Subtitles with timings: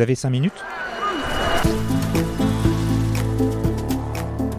[0.00, 0.64] Vous avez 5 minutes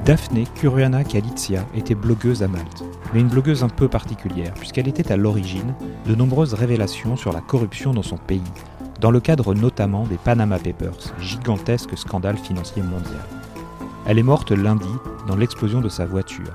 [0.05, 5.11] Daphné Caruana Galizia était blogueuse à Malte, mais une blogueuse un peu particulière, puisqu'elle était
[5.11, 5.73] à l'origine
[6.05, 8.43] de nombreuses révélations sur la corruption dans son pays,
[8.99, 13.25] dans le cadre notamment des Panama Papers, gigantesque scandale financier mondial.
[14.05, 14.93] Elle est morte lundi
[15.27, 16.53] dans l'explosion de sa voiture.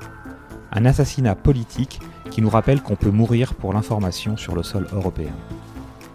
[0.70, 1.98] Un assassinat politique
[2.30, 5.34] qui nous rappelle qu'on peut mourir pour l'information sur le sol européen.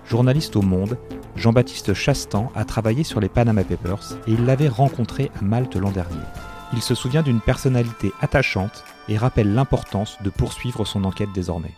[0.05, 0.97] Journaliste au Monde,
[1.41, 5.89] Jean-Baptiste Chastan a travaillé sur les Panama Papers et il l'avait rencontré à Malte l'an
[5.89, 6.21] dernier.
[6.71, 11.73] Il se souvient d'une personnalité attachante et rappelle l'importance de poursuivre son enquête désormais.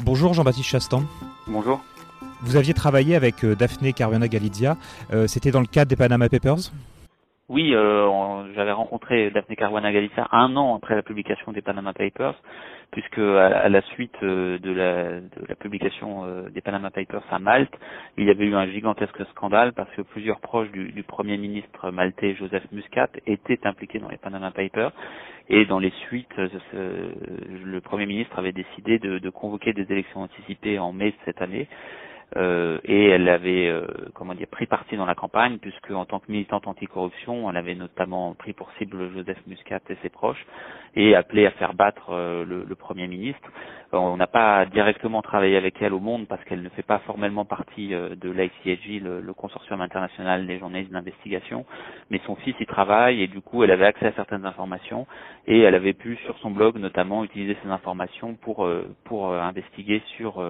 [0.00, 1.04] Bonjour Jean-Baptiste Chastan.
[1.46, 1.82] Bonjour.
[2.40, 4.78] Vous aviez travaillé avec euh, Daphné Caruana Galizia.
[5.12, 6.72] Euh, c'était dans le cadre des Panama Papers?
[7.52, 12.34] Oui, euh, j'avais rencontré Daphné Caruana Galizia un an après la publication des Panama Papers
[12.92, 17.38] puisque à, la suite euh, de la, de la publication euh, des Panama Papers à
[17.38, 17.74] Malte,
[18.16, 21.90] il y avait eu un gigantesque scandale parce que plusieurs proches du, du Premier ministre
[21.90, 24.92] maltais Joseph Muscat étaient impliqués dans les Panama Papers.
[25.50, 27.10] Et dans les suites, euh,
[27.64, 31.42] le Premier ministre avait décidé de, de convoquer des élections anticipées en mai de cette
[31.42, 31.68] année
[32.36, 36.18] euh, et elle avait euh, comment dire pris parti dans la campagne puisque en tant
[36.20, 40.44] que militante anticorruption, elle avait notamment pris pour cible Joseph Muscat et ses proches
[40.94, 43.50] et appelé à faire battre euh, le, le, premier ministre.
[43.92, 47.44] On n'a pas directement travaillé avec elle au Monde parce qu'elle ne fait pas formellement
[47.44, 51.64] partie de l'ICSJ, le, le, consortium international des journalistes d'investigation,
[52.10, 55.06] mais son fils y travaille et du coup elle avait accès à certaines informations
[55.46, 58.68] et elle avait pu sur son blog notamment utiliser ces informations pour
[59.04, 60.42] pour investiguer sur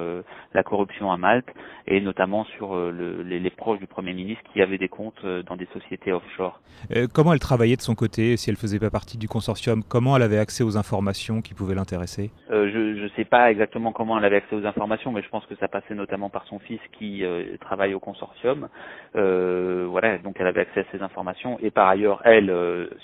[0.54, 1.48] la corruption à Malte
[1.86, 5.14] et notamment sur euh, le, les, les, proches du Premier ministre qui avaient des comptes
[5.24, 6.60] euh, dans des sociétés offshore.
[6.94, 9.82] Euh, comment elle travaillait de son côté si elle faisait pas partie du consortium?
[9.82, 12.30] Comment elle avait accès aux informations qui pouvaient l'intéresser?
[12.50, 15.46] Euh, Je ne sais pas exactement comment elle avait accès aux informations, mais je pense
[15.46, 18.68] que ça passait notamment par son fils qui euh, travaille au consortium.
[19.14, 22.52] voilà, donc elle avait accès à ces informations et par ailleurs, elle,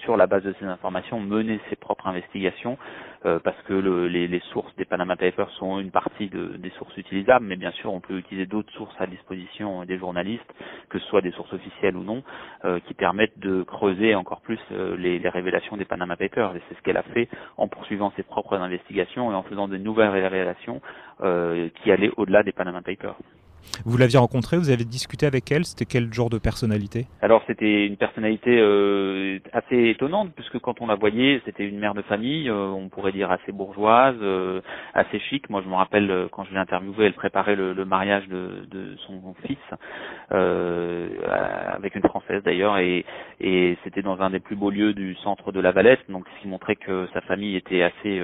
[0.03, 2.77] sur la base de ces informations, menait ses propres investigations
[3.23, 6.97] parce que le, les, les, sources des Panama Papers sont une partie de, des sources
[6.97, 10.53] utilisables, mais bien sûr, on peut utiliser d'autres sources à disposition des journalistes,
[10.89, 12.23] que ce soit des sources officielles ou non,
[12.65, 16.57] euh, qui permettent de creuser encore plus euh, les, les, révélations des Panama Papers.
[16.57, 19.77] Et c'est ce qu'elle a fait en poursuivant ses propres investigations et en faisant de
[19.77, 20.81] nouvelles révélations
[21.21, 23.17] euh, qui allaient au-delà des Panama Papers.
[23.85, 27.07] Vous l'aviez rencontrée, vous avez discuté avec elle, c'était quel genre de personnalité?
[27.23, 31.95] Alors c'était une personnalité euh, assez étonnante puisque quand on la voyait, c'était une mère
[31.95, 34.61] de famille, euh, on pourrait dire assez bourgeoise, euh,
[34.95, 35.49] assez chic.
[35.51, 39.59] Moi je me rappelle quand je l'ai interviewée, elle préparait le, mariage de, son fils
[40.31, 43.05] avec une française d'ailleurs et,
[43.41, 46.43] et c'était dans un des plus beaux lieux du centre de la Valette, donc ce
[46.43, 48.21] qui montrait que sa famille était assez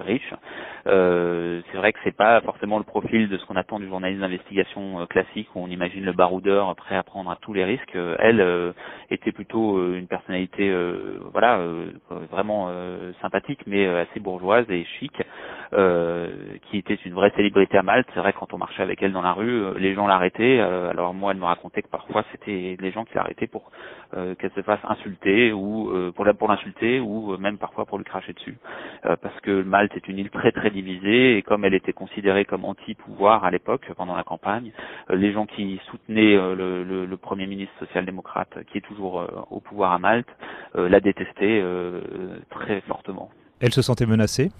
[0.00, 0.34] riche.
[0.84, 4.77] c'est vrai que c'est pas forcément le profil de ce qu'on attend du journaliste d'investigation
[4.78, 7.96] euh, classique où on imagine le baroudeur prêt à prendre à tous les risques.
[7.96, 8.72] Euh, elle euh,
[9.10, 10.72] était plutôt une personnalité,
[11.32, 11.60] voilà,
[12.30, 12.70] vraiment
[13.20, 15.12] sympathique, mais assez bourgeoise et chic,
[15.70, 18.08] qui était une vraie célébrité à Malte.
[18.14, 20.60] C'est vrai quand on marchait avec elle dans la rue, les gens l'arrêtaient.
[20.60, 23.70] alors moi, elle me racontait que parfois c'était les gens qui l'arrêtaient pour
[24.12, 28.56] qu'elle se fasse insulter ou pour pour l'insulter ou même parfois pour lui cracher dessus,
[29.02, 32.64] parce que Malte est une île très très divisée et comme elle était considérée comme
[32.64, 34.72] anti-pouvoir à l'époque pendant la campagne
[35.10, 39.20] euh, les gens qui soutenaient euh, le, le, le, Premier ministre social-démocrate, qui est toujours
[39.20, 40.28] euh, au pouvoir à Malte,
[40.74, 41.62] la détestait
[42.50, 43.30] très fortement.
[43.60, 44.50] Elle se sentait menacée?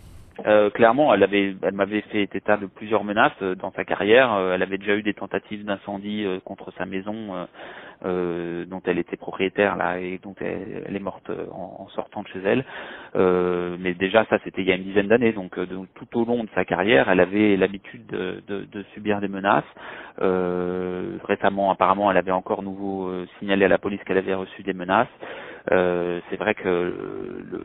[0.46, 4.32] Euh, clairement, elle avait, elle m'avait fait état de plusieurs menaces dans sa carrière.
[4.52, 7.46] elle avait déjà eu des tentatives d'incendie contre sa maison
[8.04, 12.40] euh, dont elle était propriétaire là et dont elle, est morte en, sortant de chez
[12.44, 12.64] elle.
[13.78, 15.58] mais déjà ça c'était il y a une dizaine d'années, donc,
[15.94, 19.64] tout au long de sa carrière, elle avait l'habitude de, de, de, subir des menaces.
[20.18, 25.08] récemment, apparemment, elle avait encore nouveau signalé à la police qu'elle avait reçu des menaces.
[25.70, 26.94] Euh, c'est vrai que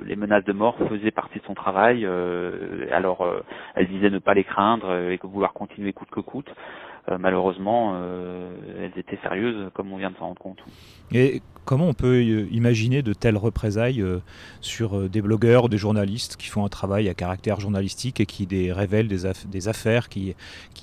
[0.05, 2.05] les menaces de mort faisaient partie de son travail.
[2.05, 3.41] Euh, alors, euh,
[3.75, 6.49] elle disait ne pas les craindre et que vouloir continuer coûte que coûte.
[7.19, 7.97] Malheureusement,
[8.79, 10.59] elles étaient sérieuses, comme on vient de s'en rendre compte.
[11.11, 14.03] Et comment on peut imaginer de telles représailles
[14.61, 19.07] sur des blogueurs des journalistes qui font un travail à caractère journalistique et qui révèlent
[19.07, 20.35] des, affaires qui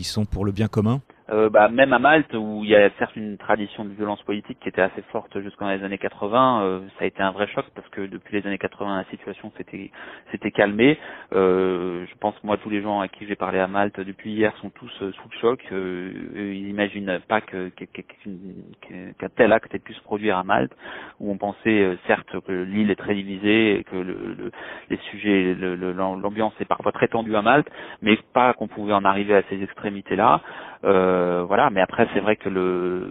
[0.05, 1.01] sont pour le bien commun?
[1.31, 4.59] Euh, bah, même à Malte, où il y a certes une tradition de violence politique
[4.61, 7.65] qui était assez forte jusqu'en les années 80, euh, ça a été un vrai choc
[7.75, 9.91] parce que depuis les années 80, la situation s'était
[10.33, 10.99] s'était calmée.
[11.33, 14.53] Euh, je pense moi tous les gens à qui j'ai parlé à Malte depuis hier
[14.61, 15.65] sont tous sous le choc.
[15.71, 20.73] ils n'imaginent pas que qu'un tel acte ait pu se produire à Malte,
[21.21, 24.51] où on pensait certes que l'île est très divisée et que le,
[24.89, 27.69] les sujets, l'ambiance est parfois très tendue à Malte,
[28.03, 30.43] mais pas qu'on pouvait en arriver à ces extrémités-là.
[30.85, 33.07] Euh, voilà, mais après c'est vrai que le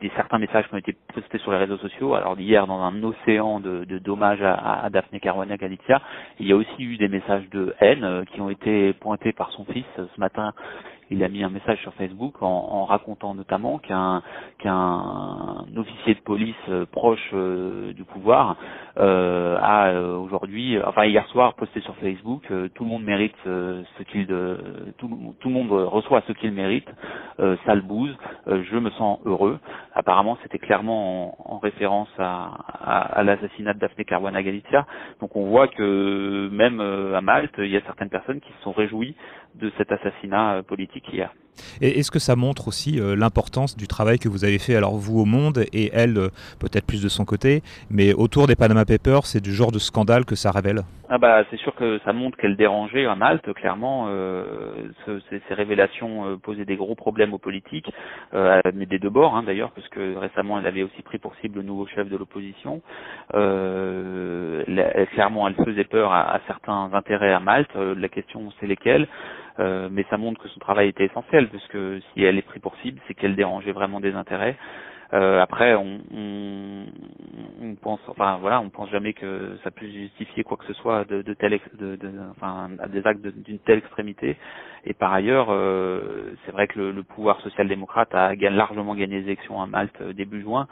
[0.00, 3.02] des certains messages qui ont été postés sur les réseaux sociaux, alors hier dans un
[3.04, 6.02] océan de, dommages à, à Daphne Caruana Galizia,
[6.40, 9.50] il y a aussi eu des messages de haine euh, qui ont été pointés par
[9.52, 9.84] son fils.
[9.96, 10.52] Ce matin
[11.10, 14.22] il a mis un message sur Facebook en, en racontant notamment qu'un
[14.58, 18.56] qu'un officier de police euh, proche euh, du pouvoir
[18.96, 22.42] euh, a aujourd'hui, enfin hier soir, posté sur Facebook,
[22.74, 24.26] tout le monde mérite ce qu'il,
[24.98, 26.88] tout, tout, le monde reçoit ce qu'il mérite,
[27.66, 28.16] sale bouse,
[28.46, 29.58] je me sens heureux.
[29.94, 32.50] Apparemment, c'était clairement en, en référence à,
[32.84, 34.86] à, à l'assassinat de Daphne Caruana Galizia.
[35.20, 38.72] Donc on voit que même à Malte, il y a certaines personnes qui se sont
[38.72, 39.16] réjouies
[39.56, 41.30] de cet assassinat politique hier.
[41.80, 44.96] Et est-ce que ça montre aussi euh, l'importance du travail que vous avez fait, alors
[44.96, 46.28] vous au monde et elle euh,
[46.60, 50.24] peut-être plus de son côté, mais autour des Panama Papers, c'est du genre de scandale
[50.24, 54.06] que ça révèle ah bah c'est sûr que ça montre qu'elle dérangeait à Malte, clairement.
[54.08, 54.74] Euh,
[55.06, 57.90] ces, révélations posaient des gros problèmes aux politiques,
[58.32, 61.56] mais des deux bords hein, d'ailleurs, parce que récemment elle avait aussi pris pour cible
[61.58, 62.80] le nouveau chef de l'opposition.
[65.12, 67.74] clairement, elle faisait peur à certains intérêts à Malte.
[67.74, 69.06] la question c'est lesquels?
[69.60, 71.78] Euh, mais ça montre que son travail était essentiel, puisque
[72.12, 74.56] si elle est prise pour cible, c'est qu'elle dérangeait vraiment des intérêts.
[75.12, 76.86] Euh, après, on, on,
[77.62, 81.04] on, pense, enfin voilà, on pense jamais que ça puisse justifier quoi que ce soit
[81.04, 84.36] de, de tel, de, de, enfin, des actes d'une telle extrémité.
[84.84, 89.26] Et par ailleurs, euh, c'est vrai que le, le pouvoir social-démocrate a largement gagné les
[89.26, 90.66] élections à Malte euh, début juin.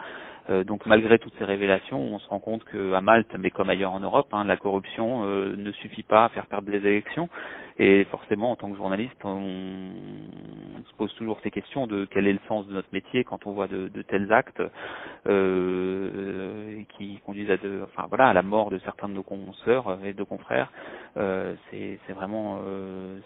[0.50, 3.93] Euh, donc malgré toutes ces révélations, on se rend compte qu'à Malte, mais comme ailleurs
[3.93, 7.29] en Europe, hein, la corruption euh, ne suffit pas à faire perdre les élections.
[7.79, 9.91] Et forcément, en tant que journaliste, on,
[10.85, 13.53] se pose toujours ces questions de quel est le sens de notre métier quand on
[13.53, 14.62] voit de, tels actes
[15.27, 20.12] euh, qui conduisent à, enfin voilà, à la mort de certains de nos consoeurs et
[20.12, 20.71] de confrères.
[21.15, 22.61] c'est vraiment,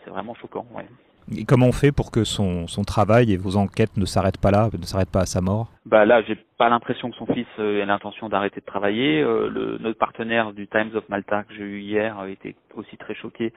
[0.05, 0.67] c'est vraiment choquant.
[1.35, 4.71] Et comment on fait pour que son travail et vos enquêtes ne s'arrêtent pas là,
[4.79, 5.76] ne s'arrêtent pas à sa mort?
[5.87, 9.23] Bah là, j'ai pas l'impression que son fils euh, ait l'intention d'arrêter de travailler.
[9.23, 12.97] Euh, le, notre partenaire du Times of Malta que j'ai eu hier a été aussi
[12.99, 13.53] très choqué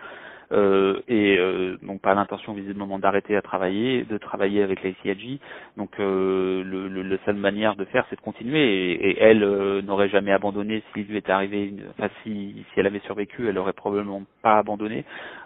[0.52, 5.40] euh, et euh, donc pas l'intention visiblement d'arrêter à travailler, de travailler avec la ICIG.
[5.78, 8.92] Donc euh, le, le, la seule manière de faire, c'est de continuer.
[8.94, 12.80] Et, et elle euh, n'aurait jamais abandonné s'il lui était arrivé, une, enfin si, si
[12.80, 15.06] elle avait survécu, elle aurait probablement pas abandonné.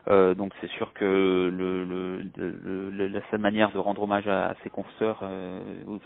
[0.09, 1.05] Euh, donc c'est sûr que
[1.53, 5.23] le, le, la seule manière de rendre hommage à, ses confrères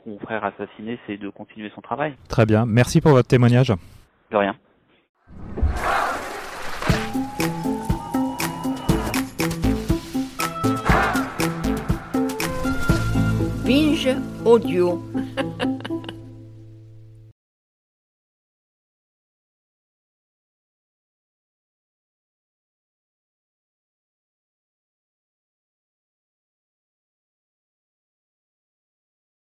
[0.03, 0.45] confrères
[1.07, 2.15] c'est de continuer son travail.
[2.29, 3.73] Très bien, merci pour votre témoignage.
[4.31, 4.55] De rien.
[14.47, 15.03] audio.